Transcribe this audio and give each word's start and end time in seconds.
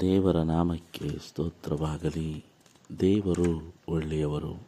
ದೇವರ 0.00 0.36
ನಾಮಕ್ಕೆ 0.36 1.08
ಸ್ತೋತ್ರವಾಗಲಿ. 1.28 2.44
ದೇವರು 3.00 3.74
ಒಳ್ಳೆಯವರು. 3.88 4.66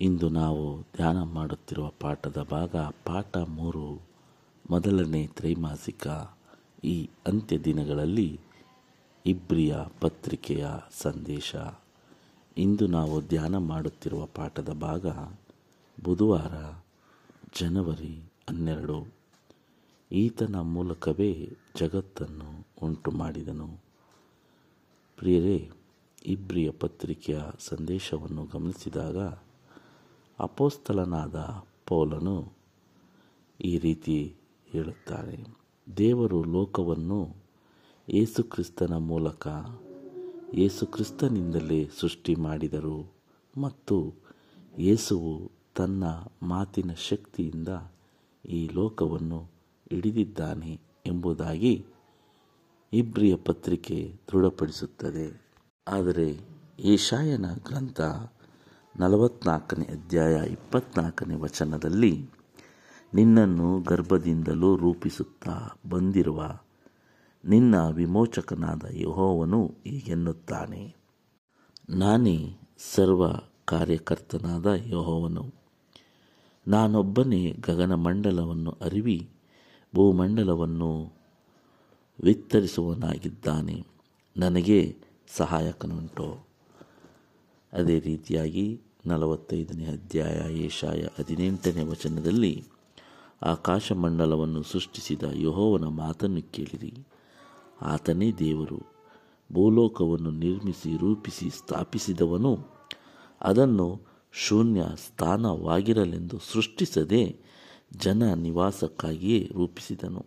ಇಂದು 0.00 0.28
ನಾವು 0.28 0.80
ಧ್ಯಾನ 0.80 1.22
ಮಾಡುತ್ತಿರುವ 1.22 1.92
ಪಾಠದ 2.00 2.46
ಭಾಗ 2.50 2.76
ಪಾಠ 2.76 3.36
ಮೂರು, 3.36 4.00
ಮೊದಲನೇ 4.70 5.26
ತ್ರೈಮಾಸಿಕ. 5.26 6.06
ಈ 6.84 7.08
ಅಂತ್ಯ 7.26 7.58
ದಿನಗಳಲ್ಲಿ 7.58 8.40
ಇಬ್ರಿಯ 9.26 9.76
ಪತ್ರಿಕೆಯ 10.00 10.66
ಸಂದೇಶ. 10.90 11.56
ಇಂದು 12.56 12.86
ನಾವು 12.86 13.20
ಧ್ಯಾನ 13.20 13.56
ಮಾಡುತ್ತಿರುವ 13.56 14.26
ಪಾಠದ 14.26 14.72
ಭಾಗ 14.72 15.06
ಬುಧವಾರ, 16.04 16.84
ಜನವರಿ 17.60 18.32
ಹನ್ನೆರಡು. 18.50 19.06
ಈತನ 20.12 20.56
ಮೂಲಕವೇ 20.56 21.56
ಜಗತ್ತನ್ನು 21.78 22.66
ಉಂಟು 22.82 23.10
ಮಾಡಿದನು 23.10 23.85
ಪ್ರಿಯರೇ 25.18 25.58
ಇಬ್ರಿಯ 26.24 26.70
ಪತ್ರಿಕೆಯ 26.70 27.38
ಸಂದೇಶವನ್ನು 27.58 28.42
ಗಮನಿಸಿದಾಗ 28.44 29.18
ಅಪೋಸ್ತಲನಾದ 30.38 31.38
ಪೌಲನು 31.88 32.36
ಈ 33.60 33.78
ರೀತಿ 33.78 34.16
ಹೇಳುತ್ತಾರೆ 34.70 35.38
ದೇವರು 35.86 36.44
ಲೋಕವನ್ನು 36.52 37.20
ಯೇಸುಕ್ರಿಸ್ತನ 38.08 38.94
ಮೂಲಕ 39.06 39.46
ಯೇಸುಕ್ರಿಸ್ತನಿಂದಲೇ 40.54 41.80
ಸೃಷ್ಟಿ 42.00 42.34
ಮಾಡಿದರು 42.34 42.98
ಮತ್ತು 43.54 43.98
ಯೇಸುವು 44.78 45.34
ತನ್ನ 45.76 46.04
ಮಾತಿನ 46.42 46.92
ಶಕ್ತಿಯಿಂದ 47.08 47.70
ಈ 48.44 48.68
ಲೋಕವನ್ನು 48.74 49.40
ಹಿಡಿದಿದ್ದಾನೆ 49.92 50.72
ಎಂಬುದಾಗಿ 51.06 51.74
ಇಬ್ರಿಯ 52.96 53.36
ಪತ್ರಿಕೆ 53.36 54.20
ದೃಢಪಡಿಸುತ್ತದೆ. 54.32 55.42
ಆದರೆ 55.88 56.40
ಏಷಾಯನ 56.78 57.46
ಗ್ರಂಥ 57.54 58.00
ನಲವತ್ನಾಲ್ಕನೇ 58.98 59.84
ಅಧ್ಯಾಯ 59.84 60.48
ಇಪ್ಪತ್ನಾಲ್ಕನೇ 60.48 61.34
ವಚನದಲ್ಲಿ, 61.34 62.30
ನಿನ್ನನ್ನು 63.14 63.80
ಗರ್ಭದಿಂದಲೂ 63.82 64.76
ರೂಪಿಸುತ್ತಾ 64.76 65.80
ಬಂದಿರುವ 65.88 66.58
ನಿನ್ನ 67.44 67.88
ವಿಮೋಚಕನಾದ 67.88 68.82
ಯಹೋವನು 68.90 69.66
ಹೀಗೆನ್ನುತ್ತಾನೆ. 69.66 70.96
ನಾನೇ 71.90 72.58
ಸರ್ವ 72.94 73.28
ಕಾರ್ಯಕರ್ತನಾದ 73.64 74.66
ಯಹೋವನು. 74.66 75.54
ನಾನೊಬ್ಬನೇ 76.68 77.50
ಗಗನಮಂಡಲವನ್ನು 77.50 78.70
ಅರಿವಿ, 78.70 79.30
ಭೂಮಂಡಲವನ್ನು 79.94 81.15
ವಿಸ್ತರಿಸುವನಾಗಿದ್ದಾನೆ 82.22 83.86
ನನಗೆ 84.36 84.96
ಸಹಾಯಕನುಂಟು. 85.36 86.46
ಅದೇ 87.72 87.98
ರೀತಿಯಾಗಿ 87.98 88.80
ನಲವತ್ತೈದನೇ 89.06 89.84
ಅಧ್ಯಾಯ 89.84 90.54
ಏಷಾಯ 90.54 91.02
ಹದಿನೆಂಟನೇ 91.18 91.84
ವಚನದಲ್ಲಿ 91.84 92.64
ಆಕಾಶಮಂಡಲವನ್ನು 93.42 94.62
ಸೃಷ್ಟಿಸಿದ 94.62 95.22
ಯಹೋವನ 95.34 95.86
ಮಾತನ್ನು 95.86 96.52
ಕೇಳಿರಿ. 96.52 96.94
ಆತನೇ 97.82 98.32
ದೇವರು. 98.32 98.82
ಭೂಲೋಕವನ್ನು 99.52 100.30
ನಿರ್ಮಿಸಿ 100.30 100.96
ರೂಪಿಸಿ 100.96 101.50
ಸ್ಥಾಪಿಸಿದವನು 101.50 102.58
ಅದನ್ನು 103.40 104.00
ಶೂನ್ಯ 104.32 104.82
ಸ್ಥಾನವಾಗಿರಲೆಂದು 105.06 106.38
ಸೃಷ್ಟಿಸದೆ 106.52 107.36
ಜನ 107.96 108.34
ನಿವಾಸಕ್ಕಾಗಿಯೇ 108.34 109.50
ರೂಪಿಸಿದನು. 109.52 110.24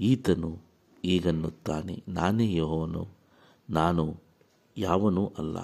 ಈತನು 0.00 0.71
ಈಗನ್ನುತ್ತಾನೆ 1.04 2.02
ನಾನೇ 2.08 2.54
ಯಹೋವನು, 2.54 3.08
ನಾನು 3.70 4.16
ಯಾವನೂ 4.76 5.32
ಅಲ್ಲ. 5.38 5.56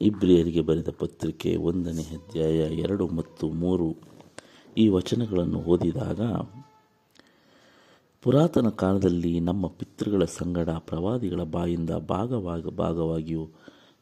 ಇಬ್ರಿಯರಿಗೆ 0.00 0.60
ಬರೆದ 0.60 0.88
ಪತ್ರಿಕೆ 0.98 1.56
ಒಂದನೇ 1.56 2.02
ಅಧ್ಯಾಯ 2.02 2.56
ಎರಡು 2.56 3.08
ಮತ್ತು 3.08 3.50
ಮೂರು. 3.50 3.96
ಈ 4.76 4.88
ವಚನಗಳನ್ನು 4.88 5.58
ಓದಿದಾಗ, 5.58 6.20
ಪುರಾತನ 8.22 8.68
ಕಾಲದಲ್ಲಿ 8.68 9.40
ನಮ್ಮ 9.40 9.66
ಪಿತೃಗಳ 9.66 10.24
ಸಂಗಡ 10.24 10.70
ಪ್ರವಾದಿಗಳ 10.70 11.42
ಬಾಯಿಂದ 11.42 11.90
ಭಾಗವಾಗ, 11.90 12.68
ಭಾಗವಾಗಿಯೂ 12.68 13.48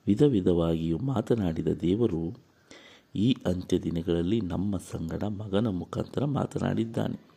ವಿಧ 0.06 0.22
ವಿಧವಾಗಿಯೂ 0.22 0.98
ಮಾತನಾಡಿದ 0.98 1.68
ದೇವರು 1.68 2.38
ಈ 3.14 3.36
ಅಂತ್ಯ 3.46 3.78
ದಿನಗಳಲ್ಲಿ 3.78 4.40
ನಮ್ಮ 4.40 4.76
ಸಂಗಡ 4.76 5.22
ಮಗನ 5.24 5.66
ಮುಖಾಂತರ 5.66 6.24
ಮಾತನಾಡಿದ್ದಾನೆ. 6.24 7.33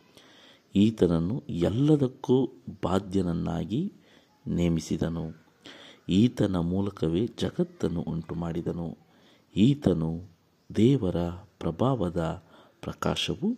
ಈತನನ್ನು 0.78 1.36
ಎಲ್ಲದಕ್ಕೂ 1.50 2.36
ಬಾಧ್ಯನನ್ನಾಗಿ 2.84 3.82
ನೇಮಿಸಿದನು. 4.48 5.26
ಈತನ 6.10 6.56
ಮೂಲಕವೇ 6.72 7.24
ಜಗತ್ತನ್ನು 7.26 8.02
ಉಂಟು 8.02 8.36
ಮಾಡಿದನು 8.36 8.88
ಈತನು 9.56 10.12
ದೇವರ 10.70 11.20
ಪ್ರಭಾವದ 11.60 12.22
ಪ್ರಕಾಶವು 12.82 13.50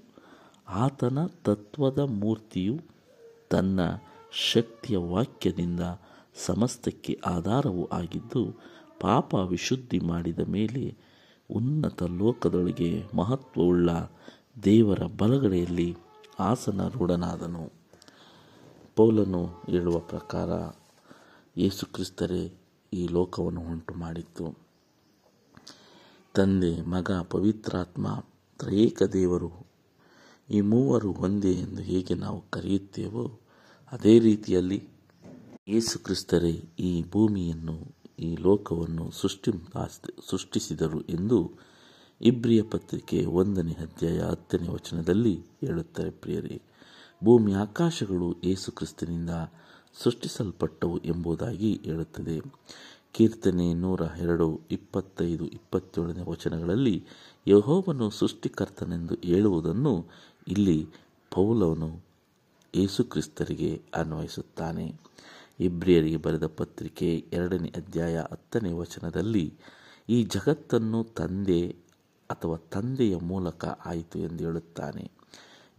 ಆತನ 0.67 1.19
ತತ್ವದ 1.45 1.99
ಮೂರ್ತಿಯು 1.99 2.75
ತನ್ನ 3.49 3.79
ಶಕ್ತಿಯ 4.51 4.97
ವಾಕ್ಯದಿಂದ 4.97 5.83
ಸಮಸ್ತಕ್ಕೆ 6.45 7.13
ಆಧಾರವೂ 7.25 7.83
ಆಗಿದ್ದು, 7.91 8.43
ಪಾಪ 9.01 9.33
ವಿಶುದ್ಧಿ 9.33 9.99
ಮಾಡಿದ 9.99 10.39
ಮೇಲೆ 10.47 10.83
ಉನ್ನತ 11.49 12.03
ಲೋಕದೊಳಗೆ 12.03 12.89
ಮಹತ್ವವುಳ್ಳ 13.15 13.89
ದೇವರ 14.63 15.01
ಬಲಗಡೆಯಲ್ಲಿ 15.17 15.89
ಆಸನರೂಢನಾದನು. 16.39 17.63
ಪೌಲನು 18.95 19.41
ಹೇಳುವ 19.69 19.99
ಪ್ರಕಾರ 19.99 20.49
ಯೇಸುಕ್ರಿಸ್ತರೇ 21.57 22.41
ಈ 22.93 23.07
ಲೋಕವನ್ನು 23.07 23.61
ಉಂಟು 23.61 23.93
ಮಾಡಿತ್ತು 23.93 24.45
ತಂದೆ, 26.35 26.81
ಮಗ, 26.81 27.11
ಪವಿತ್ರಾತ್ಮ 27.11 28.07
ತ್ರಯೇಕ 28.59 29.03
ದೇವರು, 29.03 29.51
ಈ 30.49 30.61
ಮೂವರು 30.61 31.13
ಒಂದೇ 31.13 31.51
ಎಂದು 31.53 31.81
ಹೇಗೆ 31.81 32.13
ನಾವು 32.13 32.43
ಕರೆಯುತ್ತೇವೋ 32.51 33.25
ಅದೇ 33.91 34.19
ರೀತಿಯಲ್ಲಿ 34.19 34.79
ಯೇಸುಕ್ರಿಸ್ತರೇ 35.67 36.53
ಈ 36.79 36.91
ಭೂಮಿಯನ್ನು, 37.11 37.77
ಈ 38.19 38.35
ಲೋಕವನ್ನು 38.35 39.11
ಸೃಷ್ಟಿ, 39.11 39.51
ಸೃಷ್ಟಿಸಿದರು 40.29 41.01
ಎಂದು 41.01 41.39
ಇಬ್ರಿಯ 42.21 42.61
ಪತ್ರಿಕೆ 42.61 43.25
ಒಂದನೇ 43.25 43.71
ಅಧ್ಯಾಯ 43.71 44.19
ಹತ್ತನೇ 44.19 44.67
ವಚನದಲ್ಲಿ 44.67 45.39
ಹೇಳುತ್ತಾರೆ 45.61 46.09
ಪ್ರಿಯರೇ, 46.09 46.61
ಭೂಮಿ 47.23 47.53
ಆಕಾಶಗಳು 47.53 48.35
ಯೇಸುಕ್ರಿಸ್ತನಿಂದ 48.43 49.29
ಸೃಷ್ಟಿಸಲ್ಪಟ್ಟವು 50.03 50.97
ಎಂಬುದಾಗಿ 50.97 51.81
ಹೇಳುತ್ತದೆ. 51.83 52.41
ಕೀರ್ತನೆ 53.13 53.73
ನೂರ 53.73 54.01
ಎರಡು, 54.17 54.61
ಇಪ್ಪತ್ತೈದು, 54.71 55.47
ಇಪ್ಪತ್ತೇಳನೇ 55.47 56.21
ವಚನಗಳಲ್ಲಿ 56.21 57.05
ಯಹೋವನು 57.47 58.09
ಸೃಷ್ಟಿಕರ್ತನೆಂದು 58.09 59.15
ಹೇಳುವುದನ್ನು 59.23 60.05
ಇಲ್ಲಿ 60.47 60.87
ಪೌಲವನು 61.35 61.99
ಯೇಸುಕ್ರಿಸ್ತರಿಗೆ 62.75 63.81
ಅನ್ವಯಿಸುತ್ತಾನೆ. 63.95 64.95
ಇಬ್ರಿಯರಿಗೆ 65.59 66.17
ಬರೆದ 66.17 66.45
ಪತ್ರಿಕೆ 66.47 67.25
ಎರಡನೇ 67.33 67.67
ಅಧ್ಯಾಯ 67.67 68.17
ಹತ್ತನೇ 68.17 68.71
ವಚನದಲ್ಲಿ, 68.71 69.53
ಈ 70.09 70.23
ಜಗತ್ತನ್ನು 70.23 71.03
ತಂದೆ 71.03 71.88
ಅಥವಾ 72.29 72.57
ತಂದೆಯ 72.57 73.15
ಮೂಲಕ 73.15 73.65
ಆಯಿತು 73.65 74.19
ಎಂದು 74.19 74.43
ಹೇಳುತ್ತಾನೆ. 74.43 75.11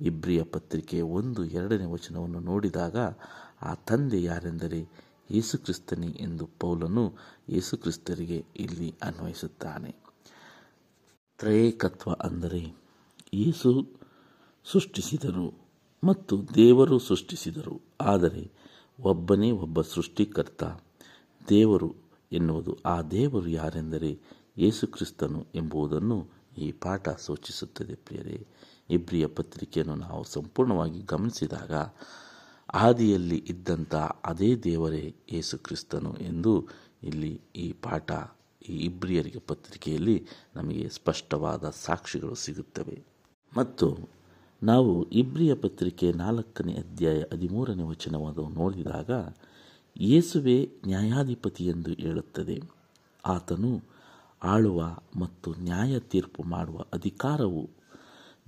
ಇಬ್ರಿಯ 0.01 0.43
ಪತ್ರಿಕೆ 0.43 1.01
ಒಂದು 1.01 1.45
ಎರಡನೇ 1.45 1.85
ವಚನವನ್ನು 1.85 2.41
ನೋಡಿದಾಗ, 2.41 2.97
ಆ 3.63 3.75
ತಂದೆ 3.75 4.23
ಯಾರೆಂದರೆ 4.23 4.89
ಯೇಸುಕ್ರಿಸ್ತನಿ 5.31 6.07
ಎಂದು 6.07 6.49
ಪೌಲನು 6.61 7.15
ಯೇಸುಕ್ರಿಸ್ತರಿಗೆ 7.49 8.45
ಇಲ್ಲಿ 8.57 8.95
ಅನ್ವಯಿಸುತ್ತಾನೆ. 9.03 9.97
ತ್ರಯೇಕತ್ವ 11.39 12.13
ಅಂದರೆ 12.13 12.75
ಯೇಸು 13.35 13.89
ಸೃಷ್ಟಿಸಿದರು 14.73 15.55
ಮತ್ತು 16.05 16.55
ದೇವರು 16.55 16.99
ಸೃಷ್ಟಿಸಿದರು. 16.99 17.81
ಆದರೆ 18.01 18.51
ಒಬ್ಬನೇ 19.01 19.51
ಒಬ್ಬ 19.51 19.83
ಸೃಷ್ಟಿಕರ್ತ, 19.83 20.65
ದೇವರು 21.49 21.95
ಎನ್ನುವುದು 22.33 22.79
ಆ 22.87 23.03
ದೇವರು 23.03 23.49
ಯಾರೆಂದರೆ 23.49 24.21
ಯೇಸುಕ್ರಿಸ್ತನು 24.59 25.47
ಎಂಬುದನ್ನು 25.55 26.40
ಈ 26.61 26.73
ಪಾಠ 26.73 27.09
ಸೂಚಿಸುತ್ತದೆ 27.09 27.95
ಪ್ರಿಯರೇ. 27.95 28.47
ಇಬ್ರಿಯ 28.91 29.27
ಪತ್ರಿಕೆಯನ್ನು 29.27 29.95
ನಾವು 29.95 30.25
ಸಂಪೂರ್ಣವಾಗಿ 30.25 31.01
ಗಮನಿಸಿದಾಗ 31.01 31.73
ಆದಿಯಲ್ಲಿ 32.75 33.39
ಇದ್ದಂಥ 33.47 33.95
ಅದೇ 34.25 34.57
ದೇವರೇ 34.57 35.15
ಯೇಸುಕ್ರಿಸ್ತನು 35.33 36.17
ಎಂದು 36.17 36.53
ಇಲ್ಲಿ 37.03 37.41
ಈ 37.57 37.73
ಪಾಠ, 37.73 38.11
ಈ 38.69 38.77
ಇಬ್ರಿಯರಿಗೆ 38.77 39.39
ಪತ್ರಿಕೆಯಲ್ಲಿ 39.39 40.17
ನಮಗೆ 40.57 40.89
ಸ್ಪಷ್ಟವಾದ 40.89 41.71
ಸಾಕ್ಷಿಗಳು 41.71 42.35
ಸಿಗುತ್ತವೆ. 42.35 42.97
ಮತ್ತು 43.57 44.09
ನಾವು 44.63 45.11
ಇಬ್ರಿಯ 45.11 45.55
ಪತ್ರಿಕೆ 45.55 46.13
ನಾಲ್ಕನೇ 46.13 46.75
ಅಧ್ಯಾಯ 46.75 47.21
ಹದಿಮೂರನೇ 47.33 47.83
ವಚನವನ್ನು 47.83 48.49
ನೋಡಿದಾಗ, 48.49 49.11
ಯೇಸುವೆ 50.01 50.71
ನ್ಯಾಯಾಧಿಪತಿ 50.87 51.67
ಎಂದು 51.67 51.91
ಹೇಳುತ್ತದೆ. 51.93 52.63
ಆತನು 53.25 54.00
ಆಳುವ 54.43 54.99
ಮತ್ತು 55.21 55.55
ನ್ಯಾಯ 55.55 55.99
ತೀರ್ಪು 55.99 56.43
ಮಾಡುವ 56.43 56.81
ಅಧಿಕಾರವು 56.93 57.71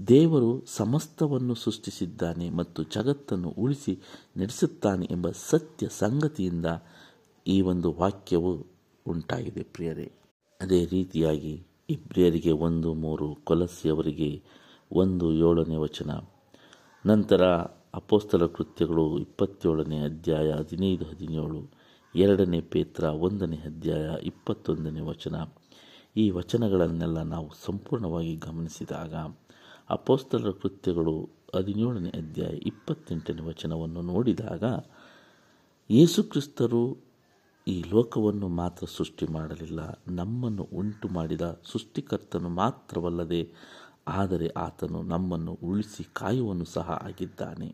ದೇವರು 0.08 0.64
ಸಮಸ್ತವನ್ನು 0.66 1.54
ಸೃಷ್ಟಿಸಿದ್ದಾನೆ 1.54 2.50
ಮತ್ತು 2.50 2.82
ಜಗತ್ತನ್ನು 2.82 3.48
ಉಳಿಸಿ 3.48 4.00
ನಡೆಸುತ್ತಾನೆ 4.36 5.06
ಎಂಬ 5.10 5.30
ಸತ್ಯ 5.30 5.88
ಸಂಗತಿಯಿಂದ 5.88 6.66
ಈ 7.46 7.60
ಒಂದು 7.60 7.92
ವಾಕ್ಯವು 7.92 8.66
ಉಂಟಾಗಿದೆ 9.06 9.62
ಪ್ರಿಯರೇ. 9.62 10.12
ಅದೇ 10.60 10.84
ರೀತಿಯಾಗಿ 10.84 11.66
ಇಬ್ರಿಯರಿಗೆ 11.90 12.50
ಒಂದು, 12.50 12.94
ಮೂರು 12.94 13.34
ಕೊಲಸಿಯವರಿಗೆ 13.34 14.42
ಒಂದು, 14.92 15.32
ಏಳನೇ 15.32 15.76
ವಚನ. 15.76 16.10
ನಂತರ 17.06 17.42
ಅಪೋಸ್ತಲ 17.94 18.46
ಕೃತ್ಯಗಳು 18.46 19.18
ಇಪ್ಪತ್ತೇಳನೇ 19.18 19.98
ಅಧ್ಯಾಯ 19.98 20.52
ಹದಿನೈದು, 20.52 21.04
ಹದಿನೇಳು, 21.04 21.72
ಎರಡನೇ 22.14 22.60
ಪೇತ್ರ 22.60 23.04
ಒಂದನೇ 23.04 23.56
ಅಧ್ಯಾಯ 23.56 24.10
ಇಪ್ಪತ್ತೊಂದನೇ 24.22 25.00
ವಚನ. 25.00 25.34
ಈ 26.16 26.30
ವಚನಗಳನ್ನೆಲ್ಲ 26.30 27.22
ನಾವು 27.22 27.48
ಸಂಪೂರ್ಣವಾಗಿ 27.66 28.36
ಗಮನಿಸಿದಾಗ 28.36 29.14
ಅಪೋಸ್ತಲರ 29.90 30.50
ಕೃತ್ಯಗಳು 30.62 31.14
ಹದಿನೇಳನೇ 31.54 32.10
ಅಧ್ಯಾಯ 32.10 32.54
ಇಪ್ಪತ್ತೆಂಟನೇ 32.54 33.42
ವಚನವನ್ನು 33.42 34.02
ನೋಡಿದಾಗ 34.02 34.64
ಯೇಸುಕ್ರಿಸ್ತರು 35.90 36.82
ಈ 37.66 37.82
ಲೋಕವನ್ನು 37.90 38.48
ಮಾತ್ರ 38.48 38.86
ಸೃಷ್ಟಿ 38.86 39.26
ಮಾಡಲಿಲ್ಲ, 39.26 39.80
ನಮ್ಮನ್ನು 40.08 40.68
ಉಂಟು 40.72 41.08
ಮಾಡಿದ 41.08 41.60
ಸೃಷ್ಟಿಕರ್ತನು 41.72 42.48
ಮಾತ್ರವಲ್ಲದೆ, 42.48 43.42
ಆದರೆ 44.08 44.48
ಆತನು 44.56 45.02
ನಮ್ಮನ್ನು 45.02 45.58
ಉಳಿಸಿ 45.62 46.04
ಕಾಯುವನು 46.12 46.64
ಸಹ 46.64 46.90
ಆಗಿದ್ದಾನೆ. 47.02 47.68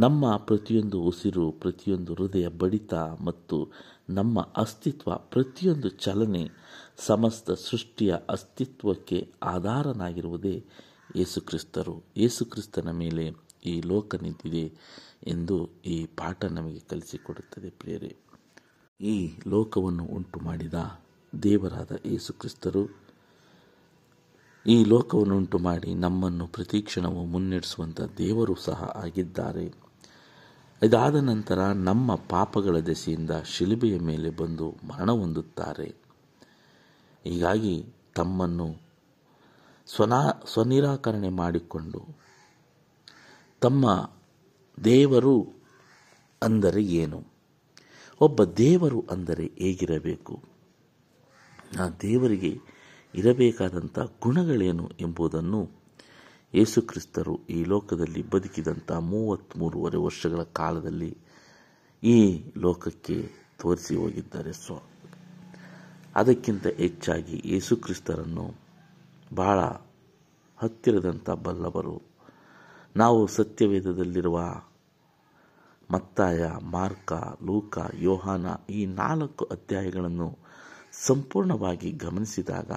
ನಮ್ಮ 0.00 0.36
ಪ್ರತಿಯೊಂದು 0.36 1.02
ಉಸಿರು, 1.02 1.50
ಪ್ರತಿಯೊಂದು 1.50 2.14
ಹೃದಯ 2.14 2.48
ಬಡಿತ 2.48 2.94
ಮತ್ತು 2.94 3.68
ನಮ್ಮ 4.10 4.40
ಅಸ್ತಿತ್ವ, 4.56 5.14
ಪ್ರತಿಯೊಂದು 5.14 5.88
ಚಲನೆ 5.88 6.50
ಸಮಸ್ತ 7.06 7.50
ಸೃಷ್ಟಿಯ 7.50 8.14
ಅಸ್ತಿತ್ವಕ್ಕೆ 8.28 9.32
ಆಧಾರನಾಗಿರುವುದೇ 9.42 10.64
ಯೇಸುಕ್ರಿಸ್ತರು. 11.16 12.04
ಯೇಸುಕ್ರಿಸ್ತನ 12.16 12.90
ಮೇಲೆ 12.90 13.34
ಈ 13.66 13.80
ಲೋಕ 13.80 14.14
ನಿಂತಿದೆ 14.14 14.72
ಎಂದು 15.26 15.68
ಈ 15.86 16.06
ಪಾಠ 16.06 16.44
ನಮಗೆ 16.44 16.78
ಕಲಿಸಿಕೊಡುತ್ತದೆ 16.78 17.70
ಪ್ರಿಯರೇ. 17.70 18.16
ಈ 19.00 19.16
ಲೋಕವನ್ನು 19.46 20.04
ಉಂಟು 20.04 20.40
ಮಾಡಿದ 20.40 20.74
ದೇವರಾದ 21.42 21.92
ಯೇಸುಕ್ರಿಸ್ತರು, 22.06 22.82
ಈ 24.66 24.84
ಲೋಕವನ್ನು 24.84 25.36
ಉಂಟು 25.36 25.58
ಮಾಡಿ 25.58 25.94
ನಮ್ಮನ್ನು 25.94 26.46
ಪ್ರತಿಕ್ಷಣವು 26.46 27.24
ಮುನ್ನಡೆಸುವಂಥ 27.24 28.00
ದೇವರು 28.18 28.54
ಸಹ 28.54 28.92
ಆಗಿದ್ದಾರೆ. 29.04 29.89
ಇದಾದ 30.82 31.14
ನಂತರ 31.14 31.58
ನಮ್ಮ 31.72 32.14
ಪಾಪಗಳ 32.14 32.78
ದೆಸೆಯಿಂದ 32.78 33.30
ಶಿಲುಬೆಯ 33.44 33.98
ಮೇಲೆ 33.98 34.30
ಬಂದು 34.30 34.70
ಮರಣ 34.70 35.10
ಹೊಂದುತ್ತಾರೆ. 35.10 35.94
ಹೀಗಾಗಿ 37.24 37.86
ತಮ್ಮನ್ನು 38.16 38.76
ಸ್ವನಾ 39.86 40.30
ಸ್ವನಿರಾಕರಣೆ 40.52 41.28
ಮಾಡಿಕೊಂಡು 41.28 42.18
ತಮ್ಮ 43.60 44.12
ದೇವರು 44.84 45.52
ಅಂದರೆ 46.42 46.82
ಏನು? 46.82 47.24
ಒಬ್ಬ 48.20 48.44
ದೇವರು 48.44 49.04
ಅಂದರೆ 49.10 49.50
ಹೇಗಿರಬೇಕು? 49.58 50.42
ಆ 51.80 51.88
ದೇವರಿಗೆ 51.88 52.58
ಇರಬೇಕಾದಂಥ 53.14 53.98
ಗುಣಗಳೇನು 54.22 54.90
ಎಂಬುದನ್ನು 55.00 55.79
ಯೇಸುಕ್ರಿಸ್ತರು 56.54 57.46
ಈ 57.46 57.64
ಲೋಕದಲ್ಲಿ 57.64 58.30
ಬದುಕಿದಂಥ 58.30 58.92
ಮೂವತ್ತ್ಮೂರುವರೆ 58.92 59.98
ವರ್ಷಗಳ 59.98 60.42
ಕಾಲದಲ್ಲಿ 60.42 61.18
ಈ 62.02 62.44
ಲೋಕಕ್ಕೆ 62.56 63.30
ತೋರಿಸಿ 63.60 63.96
ಹೋಗಿದ್ದಾರೆ 63.96 64.52
ಸ್ವ 64.52 64.74
ಅದಕ್ಕಿಂತ 66.16 66.66
ಹೆಚ್ಚಾಗಿ 66.66 67.42
ಯೇಸುಕ್ರಿಸ್ತರನ್ನು 67.44 68.54
ಬಹಳ 69.34 69.60
ಹತ್ತಿರದಂಥ 70.58 71.30
ಬಲ್ಲವರು. 71.30 72.02
ನಾವು 72.96 73.26
ಸತ್ಯವೇದದಲ್ಲಿರುವ 73.26 74.40
ಮತ್ತಾಯ, 75.90 76.46
ಮಾರ್ಕ, 76.62 77.12
ಲೂಕ, 77.44 77.78
ಯೋಹಾನ 77.94 78.46
ಈ 78.70 78.86
ನಾಲ್ಕು 78.86 79.44
ಅಧ್ಯಾಯಗಳನ್ನು 79.44 80.38
ಸಂಪೂರ್ಣವಾಗಿ 81.06 81.90
ಗಮನಿಸಿದಾಗ 81.90 82.70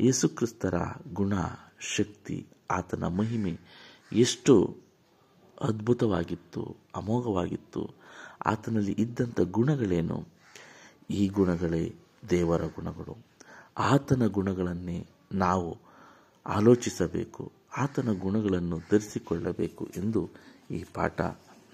ಯೇಸುಕ್ರಿಸ್ತರ 0.00 0.74
ಗುಣ 1.12 1.32
ಶಕ್ತಿ 1.80 2.46
ಆತನ 2.70 3.04
ಮಹಿಮೆ 3.04 3.58
ಎಷ್ಟು 4.12 4.76
ಅದ್ಭುತವಾಗಿತ್ತು, 5.60 6.76
ಅಮೋಘವಾಗಿತ್ತು, 6.96 7.94
ಆತನಲ್ಲಿ 8.46 8.92
ಇದ್ದಂಥ 8.98 9.40
ಗುಣಗಳೇನು? 9.40 10.26
ಈ 11.10 11.28
ಗುಣಗಳೇ 11.28 11.94
ದೇವರ 12.30 12.64
ಗುಣಗಳು. 12.64 13.16
ಆತನ 13.78 14.26
ಗುಣಗಳನ್ನೇ 14.26 15.06
ನಾವು 15.32 15.78
ಆಲೋಚಿಸಬೇಕು, 16.46 17.52
ಆತನ 17.76 18.12
ಗುಣಗಳನ್ನು 18.12 18.78
ಧರಿಸಿಕೊಳ್ಳಬೇಕು 18.78 19.88
ಎಂದು 19.96 20.30
ಈ 20.70 20.84
ಪಾಠ 20.94 21.20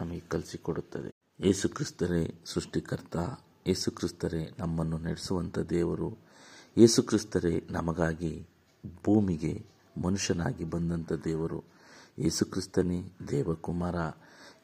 ನಮಗೆ 0.01 0.21
ಕಲಿಸಿಕೊಡುತ್ತದೆ. 0.21 1.11
ಯೇಸುಕ್ರಿಸ್ತರೇ 1.47 2.35
ಸೃಷ್ಟಿಕರ್ತ, 2.47 3.17
ಯೇಸುಕ್ರಿಸ್ತರೇ 3.67 4.57
ನಮ್ಮನ್ನು 4.59 4.99
ನಡೆಸುವಂಥ 4.99 5.59
ದೇವರು, 5.59 6.19
ಯೇಸುಕ್ರಿಸ್ತರೇ 6.79 7.67
ನಮಗಾಗಿ 7.71 8.47
ಭೂಮಿಗೆ 9.05 9.74
ಮನುಷ್ಯನಾಗಿ 10.03 10.65
ಬಂದಂಥ 10.65 11.13
ದೇವರು 11.13 11.65
ಯೇಸುಕ್ರಿಸ್ತನೇ 12.19 13.13
ದೇವಕುಮಾರ. 13.31 13.95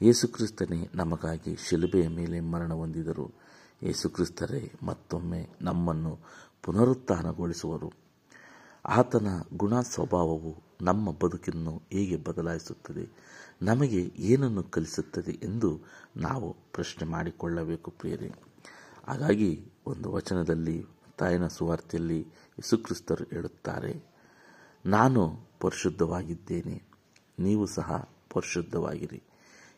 ಯೇಸುಕ್ರಿಸ್ತನೇ 0.02 0.90
ನಮಗಾಗಿ 0.94 1.56
ಶಿಲುಬೆಯ 1.68 2.08
ಮೇಲೆ 2.08 2.40
ಮರಣ 2.40 2.74
ಹೊಂದಿದರು. 2.74 3.34
ಯೇಸುಕ್ರಿಸ್ತರೇ 3.82 4.72
ಮತ್ತೊಮ್ಮೆ 4.82 5.48
ನಮ್ಮನ್ನು 5.60 6.18
ಪುನರುತ್ಥಾನಗೊಳಿಸುವರು. 6.62 7.92
ಆತನ 8.84 9.26
ಗುಣ 9.56 9.80
ಸ್ವಭಾವವು 9.80 10.62
ನಮ್ಮ 10.80 11.10
ಬದುಕನ್ನು 11.10 11.82
ಹೇಗೆ 11.92 12.16
ಬದಲಾಯಿಸುತ್ತದೆ? 12.16 13.10
ನಮಗೆ 13.62 14.12
ಏನನ್ನು 14.16 14.62
ಕಲಿಸುತ್ತದೆ 14.62 15.32
ಎಂದು 15.32 15.80
ನಾವು 16.16 16.56
ಪ್ರಶ್ನೆ 16.72 17.08
ಮಾಡಿಕೊಳ್ಳಬೇಕು 17.08 17.90
ಪ್ರಿಯರೇ. 17.90 18.32
ಹಾಗಾಗಿ 19.08 19.72
ಒಂದು 19.86 20.12
ವಚನದಲ್ಲಿ, 20.12 20.86
ತಾಯಿನ 21.18 21.46
ಸುವಾರ್ತೆಯಲ್ಲಿ 21.46 22.20
ಯೇಸುಕ್ರಿಸ್ತರು 22.20 23.24
ಹೇಳುತ್ತಾರೆ 23.24 24.09
ನಾನು 24.86 25.40
ಪರಿಶುದ್ಧವಾಗಿದ್ದೇನೆ. 25.60 26.82
ನೀವು 27.38 27.66
ಸಹ 27.66 28.08
ಪರಿಶುದ್ಧವಾಗಿರಿ. 28.30 29.22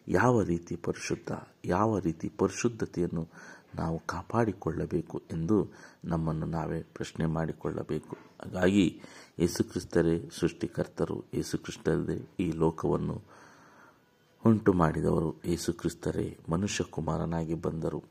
ಯಾವ 0.08 0.42
ರೀತಿ 0.42 0.76
ಪರಿಶುದ್ಧ, 0.76 1.32
ಯಾವ 1.64 1.98
ರೀತಿ 1.98 2.28
ಪರಿಶುದ್ಧತೆಯನ್ನು 2.28 3.28
ನಾವು 3.74 3.98
ಕಾಪಾಡಿಕೊಳ್ಳಬೇಕು 4.06 5.22
ಎಂದು 5.32 5.68
ನಮ್ಮನ್ನು 6.04 6.46
ನಾವೇ 6.46 6.82
ಪ್ರಶ್ನೆ 6.82 7.26
ಮಾಡಿಕೊಳ್ಳಬೇಕು. 7.26 8.16
ಹಾಗಾಗಿ 8.16 9.00
ಯೇಸುಕ್ರಿಸ್ತರೇ, 9.38 10.30
ಸೃಷ್ಟಿಕರ್ತರು 10.40 11.24
ಯೇಸುಕ್ರಿಸ್ತರೇ 11.34 12.28
ಈ 12.40 12.50
ಲೋಕವನ್ನು 12.50 13.22
ಉಂಟು 14.46 14.72
ಮಾಡಿದವರು 14.72 15.40
ಯೇಸುಕ್ರಿಸ್ತರೇ 15.44 16.38
ಮನುಷ್ಯ 16.48 16.84
ಕುಮಾರನಾಗಿ 16.84 17.54
ಬಂದರು. 17.54 18.02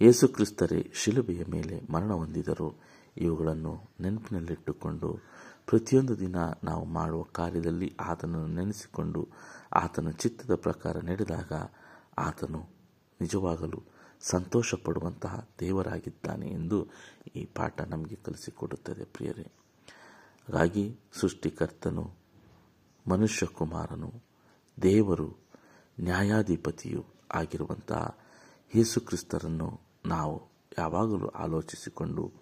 ಯೇಸುಕ್ರಿಸ್ತರೇ, 0.00 0.90
ಶಿಲುಬೆಯ 0.94 1.42
ಮೇಲೆ 1.48 1.92
ಮರಣ 1.92 2.12
ಹೊಂದಿದರು. 2.12 2.74
ಇವುಗಳನ್ನು 3.16 3.90
ನೆನಪಿನಲ್ಲಿಟ್ಟುಕೊಂಡು 4.00 5.18
ಪ್ರತಿಯೊಂದು 5.66 6.18
ದಿನ 6.18 6.36
ನಾವು 6.64 6.84
ಮಾಡುವ 6.84 7.22
ಕಾರ್ಯದಲ್ಲಿ 7.22 7.96
ಆತನನ್ನು 8.00 8.46
ನೆನೆಸಿಕೊಂಡು 8.46 9.28
ಆತನ 9.72 10.10
ಚಿತ್ತದ 10.10 10.54
ಪ್ರಕಾರ 10.54 10.96
ನಡೆದಾಗ 11.00 11.52
ಆತನು 12.18 12.68
ನಿಜವಾಗಲು 13.20 13.82
ಸಂತೋಷ 14.20 14.74
ಪಡುವಂತಹ 14.74 15.48
ದೇವರಾಗಿದ್ದಾನೆ 15.60 16.48
ಎಂದು 16.48 16.86
ಈ 17.36 17.44
ಪಾಠ 17.44 17.80
ನಮಗೆ 17.80 18.14
ಕಲಿಸಿಕೊಡುತ್ತದೆ 18.14 19.04
ಪ್ರಿಯರೇ. 19.04 19.42
ಹಾಗಾಗಿ 19.42 20.96
ಸೃಷ್ಟಿಕರ್ತನು 21.20 22.10
ಮನುಷ್ಯ 23.08 23.46
ಕುಮಾರನು 23.46 24.12
ದೇವರು, 24.82 25.36
ನ್ಯಾಯಾಧಿಪತಿಯು 26.00 27.04
ಆಗಿರುವಂತಹ 27.34 28.18
ಯೇಸುಕ್ರಿಸ್ತರನ್ನು 28.74 29.80
ನಾವು 30.06 30.42
ಯಾವಾಗಲೂ 30.78 31.28
ಆಲೋಚಿಸಿಕೊಂಡು 31.28 32.32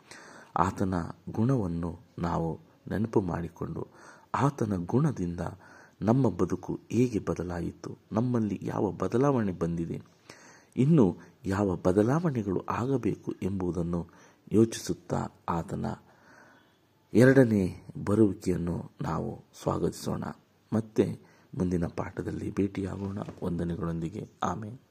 ಆತನ 0.57 0.95
ಗುಣವನ್ನು 1.31 1.99
ನಾವು 2.19 2.61
ನೆನಪು 2.91 3.21
ಮಾಡಿಕೊಂಡು 3.21 3.87
ಆತನ 4.35 4.77
ಗುಣದಿಂದ 4.77 5.41
ನಮ್ಮ 6.03 6.29
ಬದುಕು 6.29 6.81
ಹೇಗೆ 6.91 7.19
ಬದಲಾಯಿತು, 7.19 7.99
ನಮ್ಮಲ್ಲಿ 8.13 8.61
ಯಾವ 8.63 8.91
ಬದಲಾವಣೆ 8.91 9.53
ಬಂದಿದೆ, 9.53 10.03
ಇನ್ನು 10.77 11.17
ಯಾವ 11.47 11.77
ಬದಲಾವಣೆಗಳು 11.77 12.65
ಆಗಬೇಕು 12.71 13.33
ಎಂಬುದನ್ನು 13.43 14.09
ಯೋಚಿಸುತ್ತಾ 14.53 15.29
ಆತನ 15.49 15.87
ಎರಡನೇ 17.15 17.87
ಬರುವಿಕೆಯನ್ನು 18.05 18.91
ನಾವು 19.03 19.45
ಸ್ವಾಗತಿಸೋಣ. 19.63 20.25
ಮತ್ತೆ 20.73 21.19
ಮುಂದಿನ 21.59 21.87
ಪಾಠದಲ್ಲಿ 21.87 22.55
ಭೇಟಿಯಾಗೋಣ. 22.55 23.19
ವಂದನೆಗಳೊಂದಿಗೆ. 23.43 24.29
ಆಮೇಲೆ 24.43 24.84